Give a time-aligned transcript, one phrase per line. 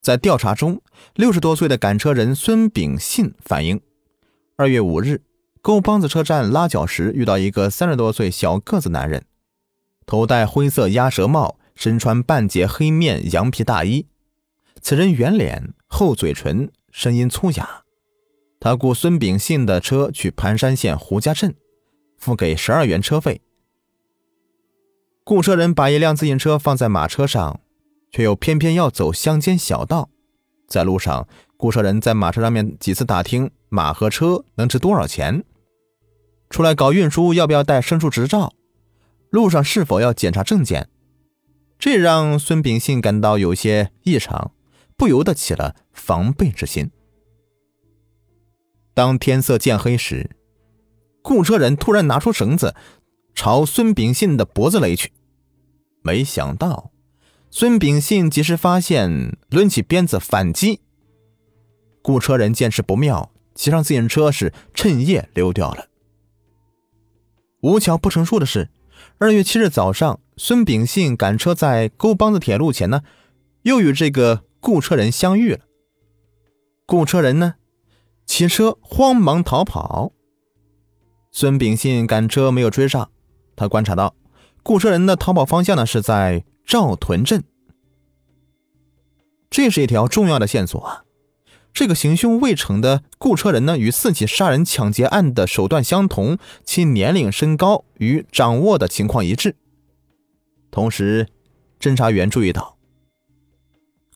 [0.00, 0.80] 在调查中，
[1.14, 3.80] 六十多岁的赶车人孙炳信反映，
[4.56, 5.22] 二月五日，
[5.60, 9.24] 沟帮子车站拉脚时遇到一个三十多岁小个子男人，
[10.06, 14.06] 头戴灰色鸭舌帽，身穿半截黑面羊皮大衣。
[14.80, 17.82] 此人圆脸、厚嘴唇，声音粗哑。
[18.58, 21.54] 他雇孙炳信的车去盘山县胡家镇，
[22.16, 23.42] 付给十二元车费。
[25.24, 27.60] 雇车人把一辆自行车放在马车上，
[28.10, 30.10] 却又偏偏要走乡间小道。
[30.66, 31.26] 在路上，
[31.56, 35.44] 雇车人在马车上面几次打听马和车能值多少钱，
[36.48, 38.52] 出来搞运输要不要带牲畜执照，
[39.30, 40.88] 路上是否要检查证件，
[41.78, 44.52] 这让孙炳信感到有些异常，
[44.96, 46.90] 不由得起了防备之心。
[48.94, 50.30] 当天色渐黑时，
[51.22, 52.74] 雇车人突然拿出绳子，
[53.34, 55.12] 朝孙炳信的脖子勒去。
[56.02, 56.89] 没想到，
[57.52, 60.80] 孙炳信及时发现，抡起鞭子反击。
[62.00, 65.88] 雇车人见势不妙，骑上自行车是趁夜溜掉了。
[67.62, 68.70] 无巧不成书的是，
[69.18, 73.02] 二月七日早上，孙炳信赶车在沟帮子铁路前呢，
[73.62, 75.60] 又与这个雇车人相遇了。
[76.86, 77.56] 雇车人呢，
[78.24, 80.12] 骑车慌忙逃跑。
[81.32, 83.10] 孙炳信赶车没有追上，
[83.56, 84.14] 他观察到。
[84.62, 87.42] 雇车人的逃跑方向呢是在赵屯镇，
[89.50, 91.02] 这是一条重要的线索啊！
[91.72, 99.56] 这个行凶未成的雇车人呢，与四起杀人抢劫案的手段相同，其年龄、身高与掌握的情况一致。
[100.70, 101.26] 同时，
[101.80, 102.78] 侦查员注意到，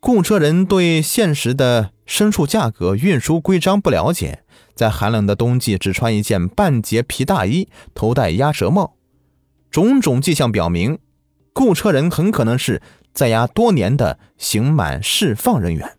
[0.00, 4.44] 雇车人对现实的牲畜价格、运输规章不了解，
[4.76, 8.94] 在寒冷的冬季只穿一件半截皮大衣，头戴鸭舌帽。
[9.72, 11.00] 种种迹象表明，
[11.54, 15.96] 雇车人很可能是在押多年的刑满释放人员。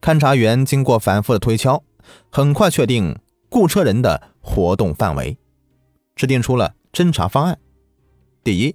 [0.00, 1.84] 勘查员经过反复的推敲，
[2.30, 3.18] 很快确定
[3.50, 5.36] 雇车人的活动范围，
[6.16, 7.58] 制定出了侦查方案。
[8.42, 8.74] 第一，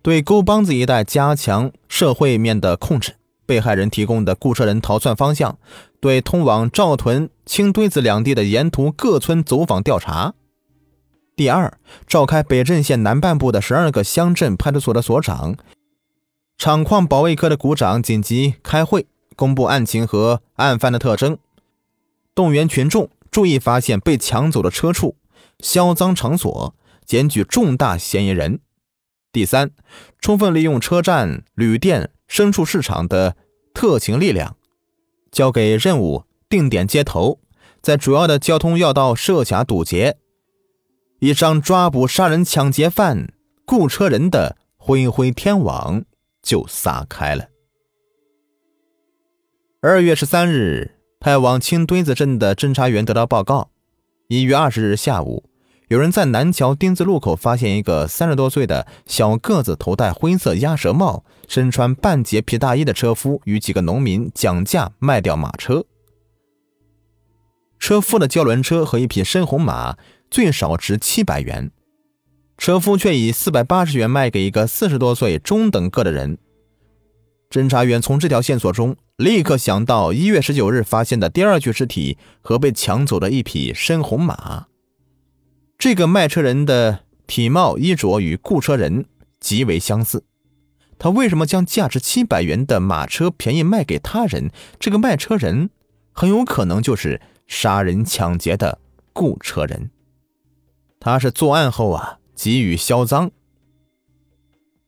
[0.00, 5.58] 对沟帮子一带加强社会面的控制，被害人提供的雇车人逃窜方向，
[6.00, 10.34] 对通往赵屯、青堆子两地的沿途各村走访调查。
[11.40, 11.72] 第二，
[12.06, 15.56] 召开北镇县南半部的十二个乡镇派出所的所长、
[16.58, 19.06] 厂矿保卫科的股长紧急开会，
[19.36, 21.38] 公布案情和案犯的特征，
[22.34, 25.16] 动员群众注意发现被抢走的车处、
[25.60, 26.74] 销赃场所，
[27.06, 28.60] 检举重大嫌疑人。
[29.32, 29.70] 第三，
[30.20, 33.34] 充分利用车站、旅店、牲畜市场的
[33.72, 34.56] 特情力量，
[35.32, 37.40] 交给任务定点接头，
[37.80, 40.18] 在主要的交通要道设卡堵截。
[41.20, 43.34] 一张抓捕杀人抢劫犯、
[43.66, 46.02] 雇车人的灰灰天网
[46.42, 47.48] 就撒开了。
[49.82, 53.70] 二月十三日，派往青堆子镇的侦查员得到报告：
[54.28, 55.44] 一月二十日下午，
[55.88, 65.84] 有人在南桥丁字路口发现一个三十多岁的小个子、头戴灰色鸭舌帽、身穿半截皮大衣的车夫与几个农民讲价卖掉马车。
[67.78, 69.98] 车夫的胶轮车和一匹深红马。
[70.30, 71.72] 最少值七百元，
[72.56, 76.38] 车夫却以四百八十元卖给一个四十多岁中等个的人。
[77.50, 84.68] 侦查员从这条线索中立刻想到一月十九日发现的第二具尸体和被抢走的一匹深红马。
[85.76, 89.06] 这个卖车人的体貌衣着与雇车人
[89.40, 90.22] 极为相似，
[90.96, 94.52] 他为什么将价值七百元的马车便宜卖给他人？
[94.78, 95.70] 这个卖车人
[96.12, 98.78] 很有可能就是杀人抢劫的
[99.12, 99.90] 雇车人。
[101.00, 103.30] 他是作案后啊，给予销赃。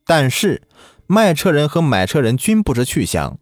[0.05, 0.61] 但是
[1.07, 3.39] 卖车人和买车人均不知去向。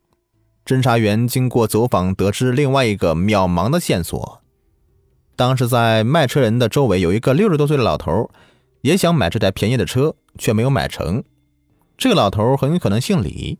[0.65, 4.41] 侦查员经过走访，得知另外一个渺茫的线索：
[5.35, 8.29] 当时在卖车人的周围有一个六十多岁的老头，
[8.81, 11.23] 也想买这台便宜的车，却没有买成。
[11.97, 13.59] 这个老头很有可能姓李，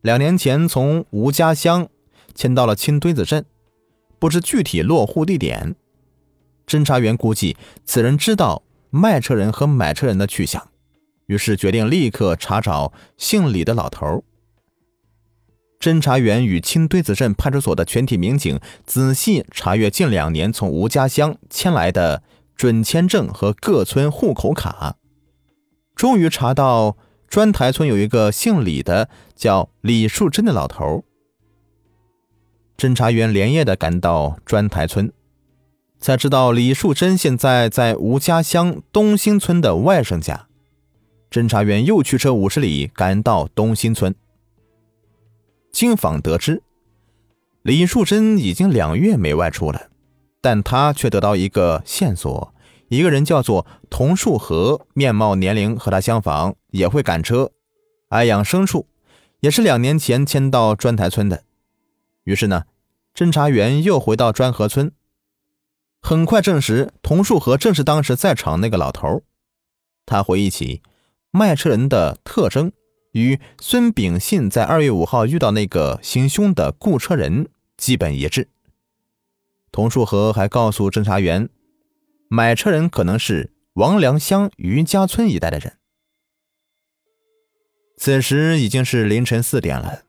[0.00, 1.88] 两年前从吴家乡
[2.34, 3.44] 迁到了青堆子镇，
[4.18, 5.74] 不知具体落户地点。
[6.72, 7.54] 侦查员估计
[7.84, 10.70] 此人知道卖车人和买车人的去向，
[11.26, 14.24] 于是决定立刻查找姓李的老头。
[15.78, 22.22] 侦查员与青堆子镇派出所的全体民警仔细查阅近两年从吴家乡迁来的
[22.56, 24.96] 准签证和各村户口卡，
[25.94, 26.96] 终于查到
[27.28, 31.04] 砖台村有一个姓李的，叫李树珍的老头。
[32.78, 35.12] 侦查员连夜的赶到砖台村。
[36.02, 40.48] 才知道李树珍现在在吴家乡东兴村的外甥家。
[41.30, 44.12] 侦查员又驱车五十里赶到东兴村，
[45.70, 46.60] 经访得知，
[47.62, 49.90] 李树珍已经两月没外出了，
[50.40, 52.52] 但他却得到一个线索：
[52.88, 57.52] 一个人叫做童树和，面貌年龄和他相仿，也会赶车，
[58.08, 58.88] 爱养牲畜，
[59.38, 61.44] 也是两年前迁到砖台村的。
[62.24, 62.64] 于是呢，
[63.14, 64.90] 侦查员又回到砖河村，
[66.02, 69.22] 很快证实童树和正是当时在场那个老头。
[70.04, 70.82] 他回忆起
[71.30, 72.72] 卖车人的特征。
[73.12, 77.46] 与孙炳信在二月五号遇到那个行凶的雇车人
[77.76, 78.48] 基本一致。
[79.70, 81.50] 童树和还告诉侦查员，
[82.28, 85.76] 买车人可能是王良乡余家村一带的人。
[87.98, 90.04] 此时已经是凌晨四点了，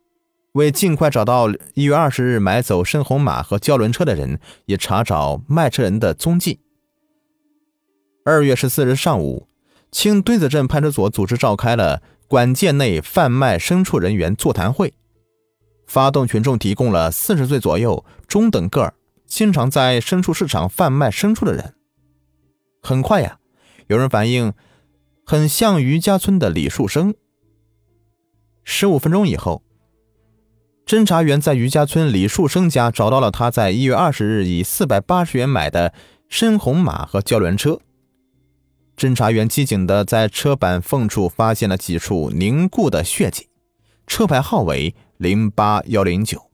[0.53, 6.59] 为尽快找到一月二十日买走深红马和胶轮车的人，也查找卖车人的踪迹。
[8.25, 9.47] 二月十四日上午，
[9.91, 12.01] 清墩子镇派出所组织召开了。
[12.25, 14.95] 管界内贩卖牲畜人员座谈会，
[15.85, 18.95] 发动群众提供了四十岁左右中等个儿、
[19.27, 21.75] 经常在牲畜市场贩卖牲畜的人。
[22.81, 23.37] 很快呀，
[23.85, 24.53] 有人反映
[25.23, 27.13] 很像余家村的李树生。
[28.63, 29.62] 十五分钟以后，
[30.85, 35.93] 侦查员在余家村李树生家找到了他在一月二十日以四百八十元买的
[36.27, 37.79] 深红马和胶轮车。
[38.97, 43.47] 侦查员机警地在车板缝处发现了几处凝固的血迹，
[44.05, 46.51] 车牌号为零八幺零九，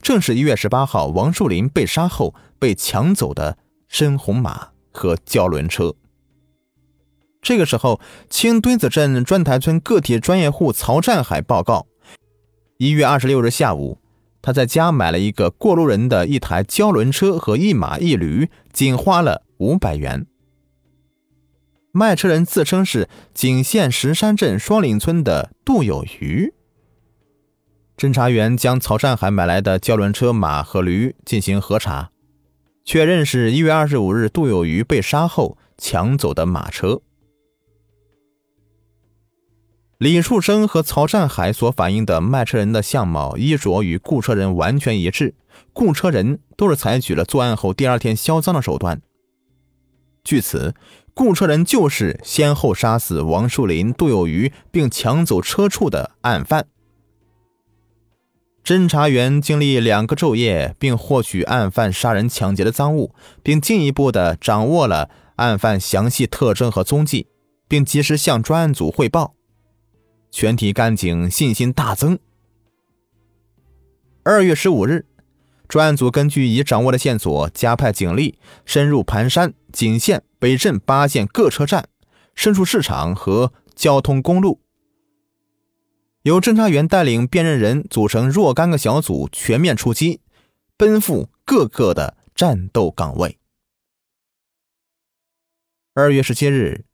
[0.00, 3.56] 正是一月十八号王树林被杀后被抢走的
[3.88, 5.94] 深红马和胶轮车。
[7.42, 7.98] 这个时候，
[8.28, 11.86] 青墩子镇砖台村个体专业户曹占海报告，
[12.80, 13.98] 一月二十六日下午，
[14.40, 20.24] 他在家买了一个过路人的一台胶轮车和一马一驴，仅花了五百元。
[21.92, 26.54] 卖车人自称是景县石山镇双岭村的杜有余。
[27.98, 32.12] 侦查员将曹占海买来的胶轮车、马和驴进行核查，
[32.86, 37.02] 确认是一月二十五日杜有余被杀后抢走的马车。
[40.00, 45.34] 李树生和曹占海所反映的卖车人的相貌、衣着与雇车人完全一致，
[45.74, 49.00] 雇车人都是采取了作案后第二天销赃的手段。
[50.24, 50.74] 据此。
[51.12, 56.66] 雇车人就是先后杀死王树林、杜有余并抢走车处的案犯。
[58.64, 67.26] 侦查员经历两个昼夜，并获取案犯杀人抢劫的赃物，并进一步的掌握了案犯详细特征和踪迹，
[67.68, 69.34] 并及时向专案组汇报，
[70.30, 72.18] 全体干警信心大增。
[74.22, 75.06] 二月十五日。
[75.68, 81.88] 专案组根据已掌握的线索，加派警力深入盘山、景县、北镇八县各车站、
[82.34, 84.60] 牲畜市场和交通公路，
[86.22, 90.20] 由侦查员带领辨认人组成若干个小组，全面出击，
[90.76, 93.38] 奔赴各个的战斗岗位。
[95.94, 96.84] 二月十七日，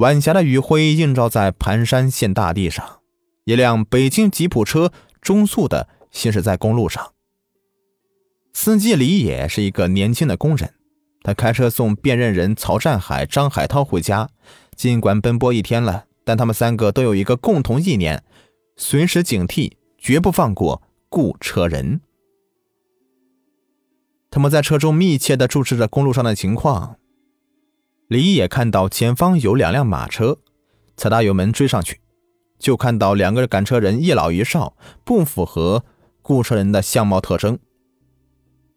[0.00, 3.00] 晚霞的余晖映照在盘山县大地上，
[3.44, 7.12] 一辆北京吉普车中速的行驶在公路上。
[8.54, 10.72] 司机李野是一个年轻的工人，
[11.22, 14.30] 他开车送辨认人曹占海、张海涛回家。
[14.74, 18.24] 尽管奔波一天了，但他们三个都有一个共同意念：
[18.78, 22.00] 随时警惕，绝不放过雇车人。
[24.30, 26.96] 他们在车中密切地注视着公路上的情况。
[28.10, 30.38] 李野看到前方有两辆马车，
[30.96, 32.00] 踩大油门追上去，
[32.58, 35.84] 就看到两个赶车人一老一少，不符合
[36.20, 37.60] 雇车人的相貌特征。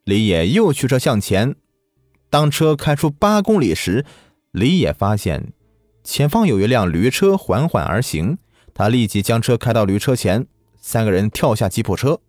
[0.04, 1.56] 李野又驱车向前，
[2.30, 4.06] 当车开出八公里时，
[4.52, 5.52] 李野发现
[6.04, 8.38] 前方有一辆驴车缓缓而行。
[8.76, 10.46] 他立即将车开到驴车前，
[10.80, 12.22] 三个人跳下吉普车。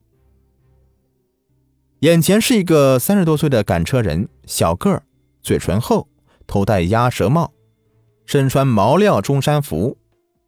[1.99, 5.03] 眼前是一个三十多岁的赶车人，小个儿，
[5.43, 6.09] 嘴唇厚，
[6.47, 7.53] 头戴鸭舌帽，
[8.27, 9.99] 身穿毛料中山服。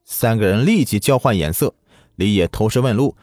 [0.05, 1.75] 三个人立即交换眼色。
[2.15, 3.17] 李野投石问路：“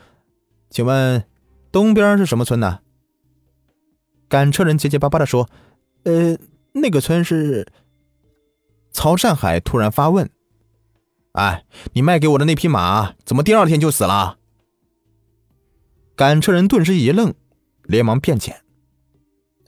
[0.70, 1.26] 请问
[1.72, 2.80] 东边是什么村呢？”
[4.28, 5.50] 赶车人结结巴巴的说
[6.04, 6.38] ：“呃，
[6.74, 7.66] 那个村是。”
[8.92, 10.30] 曹占海突然发问
[11.34, 14.38] ：“哎，你卖给我的那匹马怎么第二天就死了？”
[16.16, 17.34] 赶车人顿时一愣，
[17.84, 18.62] 连忙辩解：“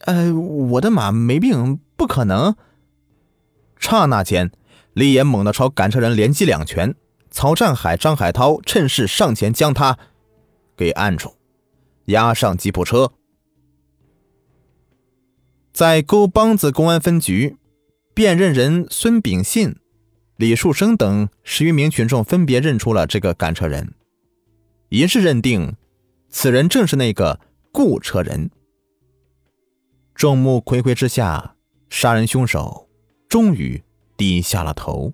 [0.06, 2.56] 呃，我的马没病，不可能。”
[3.88, 4.52] 刹那间，
[4.94, 6.96] 李岩猛地朝赶车人连击两拳，
[7.30, 10.00] 曹占海、张海涛趁势上前将他
[10.76, 11.36] 给按住，
[12.06, 13.14] 押上吉普车。
[15.72, 17.58] 在沟帮子公安分局，
[18.16, 19.76] 辨认人孙炳信、
[20.36, 23.94] 李树生等十余名群众分别认出了这个赶车人，
[24.90, 25.76] 一致认定
[26.30, 27.40] 此人正是那个
[27.72, 28.50] 雇车人。
[30.16, 31.56] 众目睽睽之下，
[31.88, 32.85] 杀人凶手
[33.36, 33.84] 终于
[34.16, 35.12] 低下了头。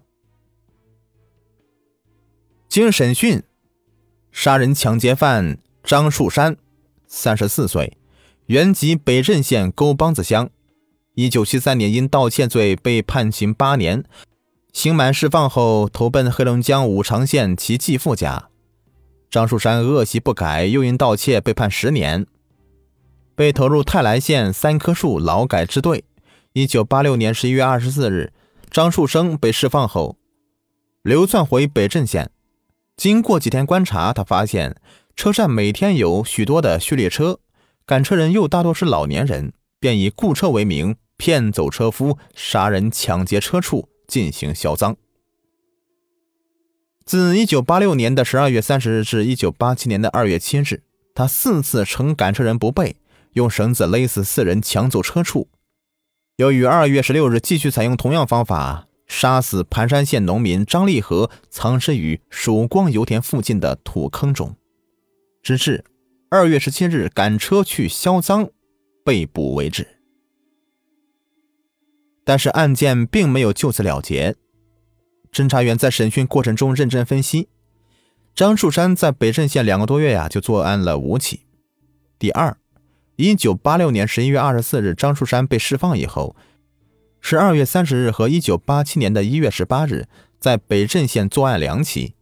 [2.69, 3.41] 经审讯，
[4.31, 6.55] 杀人抢劫犯张树山，
[7.07, 7.97] 三十四岁，
[8.45, 10.51] 原籍北镇县沟帮子乡。
[11.15, 14.03] 一九七三年因盗窃罪被判刑八年，
[14.71, 18.49] 刑满释放后投奔黑龙江五常县其继父家。
[19.31, 22.27] 张树山恶习不改，又因盗窃被判十年，
[23.33, 26.03] 被投入泰来县三棵树劳改支队。
[26.53, 28.33] 一九八六年十一月二十四日，
[28.69, 30.17] 张树生被释放后，
[31.01, 32.29] 流窜回北镇县。
[32.97, 34.75] 经过几天观察，他发现
[35.15, 37.39] 车站每天有许多的序列车，
[37.85, 40.97] 赶车人又大多是老年人，便以雇车为名。
[41.15, 44.97] 骗走车夫，杀人抢劫车处，进行销赃。
[47.05, 50.81] 自一九八六年的十二月三十日至一九八七年的二月七日，
[51.13, 52.97] 他四次乘赶车人不备，
[53.33, 55.47] 用绳子勒死四人，抢走车处。
[56.41, 64.55] 由于二月十六日继续采用同样方法，杀死盘山县农民张立和，藏尸于曙光油田附近的土坑中，
[65.43, 65.85] 直至
[66.31, 68.49] 二月十七日赶车去销赃，
[69.05, 69.87] 被捕为止。
[72.23, 74.35] 但是案件并没有就此了结。
[75.31, 77.49] 侦查员在审讯过程中认真分析，
[78.33, 81.41] 张树山在北镇县两个多月呀，就作案了五起。
[82.17, 82.57] 第二，
[83.15, 86.35] 一九八六年十一月二十四日，张树山被释放以后，
[87.19, 90.07] 十二月三十日和一九八七年的一月十八日，
[90.39, 92.15] 在北镇县作案两起。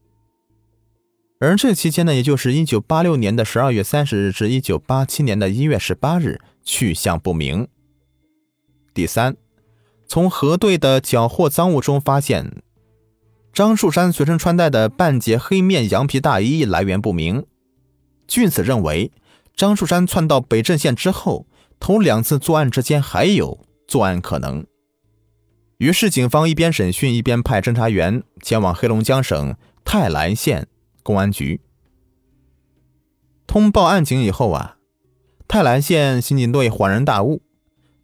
[1.40, 7.68] 而这期间呢，也就是一九八六年的十二月三十日至一九八七年的一月十八日，去向不明。
[8.94, 9.38] 第三。
[10.12, 12.64] 从核对的缴获赃物中发现，
[13.54, 17.46] 张树山随身穿戴的半截黑面羊皮大衣来源不明。
[18.28, 19.12] 据此认为，
[19.60, 21.46] 张树山窜到北镇县之后，
[21.82, 24.66] 头两次作案之间还有作案可能。
[25.80, 30.70] 于是，警方一边审讯，一边派侦查员前往黑龙江省泰来县
[31.04, 31.60] 公安局
[33.46, 34.22] 通报案情。
[34.22, 34.78] 以后啊，
[35.46, 37.42] 泰来县刑警队恍然大悟。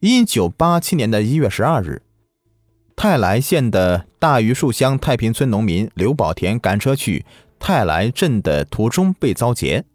[0.01, 2.01] 一九八七年的一月十二日，
[2.97, 7.25] 泰来县的大榆树乡太平村农民刘宝田赶车去
[7.57, 9.85] 泰来镇的途中被遭劫，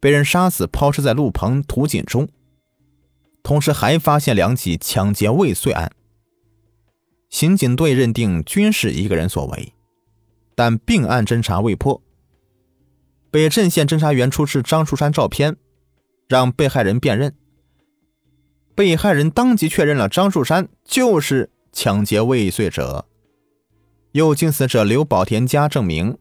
[0.00, 2.28] 被人杀死，抛尸在路旁土井中。
[3.42, 5.90] 同时还发现两起抢劫未遂案。
[7.30, 9.74] 刑警队认定均是一个人所为，
[10.54, 12.02] 但并案侦查未破。
[13.30, 15.56] 北镇县侦查员出示张树山照片，
[16.26, 17.34] 让被害人辨认。
[18.74, 23.06] 被害人当即确认了张树山就是抢劫未遂者，
[24.12, 26.16] 又经死者刘宝田家证明，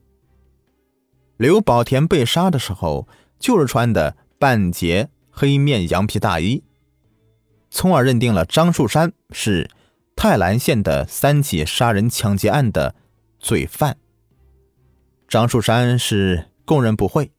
[1.38, 3.07] 刘宝田被杀的时候
[3.39, 6.63] 就是穿的半截黑面羊皮大衣，
[7.70, 9.70] 从而认定了张树山是
[10.15, 12.96] 泰兰县的三起杀人抢劫案的
[13.39, 13.98] 罪犯。
[15.27, 17.32] 张树山是供认不讳，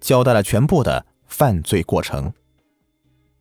[0.00, 2.32] 交代了全部的犯罪过程，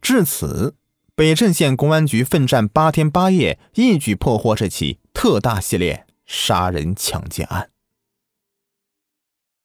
[0.01, 0.75] 至此。
[1.15, 7.71] 北镇县公安局奋战八天八夜，一举破获这起特大系列杀人抢劫案。